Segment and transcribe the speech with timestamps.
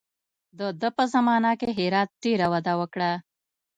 [0.59, 3.11] د ده په زمانه کې هرات ډېره وده وکړه.